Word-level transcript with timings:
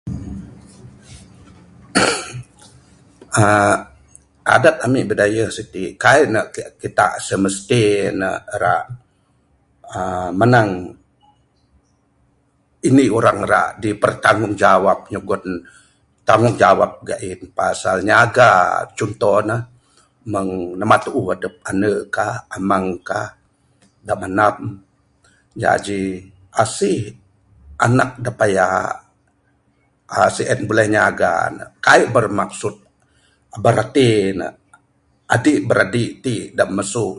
uhh 3.40 3.76
Adat 4.56 4.76
ami' 4.86 5.06
Bidayuh 5.10 5.50
sitik, 5.58 5.90
kaik 6.04 6.26
ne 6.34 6.40
kitak 6.82 7.12
rak 7.16 7.22
smesti 7.28 7.82
ne 8.20 8.30
rak 8.62 8.84
uhh 9.94 10.28
manang 10.40 10.70
indik 12.88 13.10
urang 13.16 13.38
rak 13.52 13.68
dipertanggungjawab 13.82 14.98
nyugon 15.12 15.44
tanggugjawap 16.28 16.92
ga'in 17.08 17.40
pasal 17.58 17.96
nyaga. 18.08 18.52
Cunto 18.98 19.34
ne, 19.48 19.56
mung 20.32 20.50
namba 20.80 20.96
tuuh 21.04 21.26
adup, 21.36 21.54
andu' 21.70 22.04
kah, 22.14 22.32
amang 22.56 22.86
kah 23.08 23.28
da 24.06 24.14
mandam. 24.20 24.58
Jaji 25.62 26.00
asih 26.62 27.00
anak 27.86 28.10
da 28.24 28.30
payak, 28.40 28.92
uhh 30.14 30.28
si'en 30.34 30.60
buleh 30.68 30.88
nyaga 30.94 31.32
ne, 31.56 31.64
Kaik 31.84 32.08
bermaksud, 32.14 32.76
bereti 33.66 34.10
ne 34.38 34.46
adik 35.34 35.58
biradik 35.66 36.12
tik 36.22 36.44
da 36.58 36.64
masu 36.70 37.18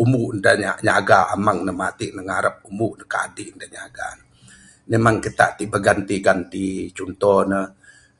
umbu' 0.00 0.30
da 0.44 0.52
nyaga 0.84 1.18
amang 1.34 1.58
ne 1.66 1.72
matin 1.80 2.12
ne 2.12 2.20
nyaga 2.20 2.26
ngarap 2.28 2.54
umbu 2.68 2.86
ka 3.10 3.18
adik 3.24 3.50
ka 3.56 3.64
da 3.64 3.66
nyaga 3.74 4.06
ne. 4.20 4.24
Memang 4.92 5.16
kitak 5.24 5.50
tik 5.58 5.68
beganti-ganti. 5.72 6.92
Cunto 6.94 7.34
ne 7.48 7.60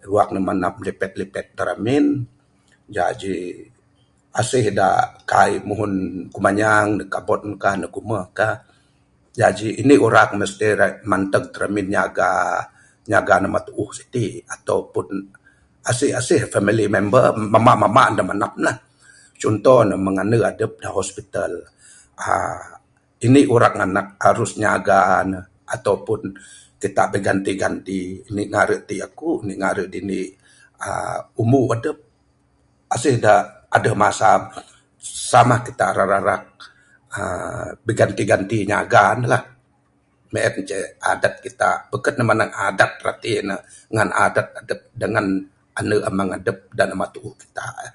wang 0.08 0.30
ne 0.32 0.40
mandam 0.48 0.80
ne 0.80 0.84
lipet-lipet 0.88 1.46
da 1.58 1.62
ramin, 1.76 2.24
jaji 2.88 3.34
asih 4.32 4.66
da 4.72 4.88
kaik 5.28 5.60
muhun 5.68 5.94
kumanyang 6.32 7.04
da 7.04 7.04
kabon 7.12 7.58
kah, 7.60 7.76
ndug 7.76 8.00
umuh 8.00 8.32
kah. 8.32 8.64
Jaji 9.36 9.76
indi 9.84 9.96
urang 10.00 10.40
mesti 10.40 10.68
rak 10.72 10.94
manteg 11.04 11.52
da 11.52 11.56
ramin 11.68 11.84
nyaga, 11.90 12.30
nyaga 13.10 13.34
namba 13.44 13.60
tuuh 13.66 13.90
sitik. 13.92 14.40
Atau 14.48 14.88
pun 14.94 15.08
asih-asih 15.86 16.48
family 16.50 16.86
member, 16.90 17.34
mambak-mambak 17.36 18.06
ne 18.10 18.16
da 18.16 18.24
mandam 18.26 18.54
lah. 18.64 18.76
Cunto 19.36 19.84
ne 19.86 19.92
mung 20.00 20.16
andu 20.18 20.40
adup 20.42 20.78
da 20.82 20.88
hospital, 20.94 21.52
uhh 22.16 22.62
indik 23.26 23.46
urang 23.52 23.76
anak 23.90 24.08
harus 24.24 24.54
nyaga 24.58 25.20
ne 25.28 25.38
atau 25.68 26.00
pun 26.06 26.30
kitak 26.80 27.12
biganti-ganti. 27.18 28.30
Ndik 28.32 28.48
ngaru' 28.54 28.82
tik 28.88 29.00
akuk, 29.04 29.42
ndik 29.44 29.58
ngaru' 29.60 29.82
dak 29.92 29.92
dindi 29.92 30.22
umbu 31.42 31.60
adup. 31.74 31.98
Asih 32.88 33.16
da 33.20 33.66
adup 33.68 33.96
masa, 34.00 34.46
samah 35.02 35.60
kitak 35.62 35.90
rararak 35.94 36.42
uhh 37.16 37.68
biganti-ganti 37.86 38.58
nyaga 38.66 39.04
ne 39.22 39.26
lah. 39.30 39.42
Mung 40.34 40.42
en 40.42 40.54
ce 40.66 40.98
adat 41.02 41.38
kitak. 41.42 41.78
Bekun 41.94 42.14
ne 42.18 42.24
manang 42.26 42.50
adat. 42.54 42.98
Rati 43.02 43.32
ne 43.46 43.54
ngan 43.90 44.10
adat 44.14 44.46
adup 44.62 44.80
dengan 44.94 45.26
andu 45.76 45.98
amang 46.06 46.30
adup 46.32 46.58
da 46.72 46.86
namba 46.88 47.10
tuuh 47.12 47.34
kitak. 47.42 47.92